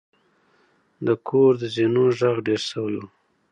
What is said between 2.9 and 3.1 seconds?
و.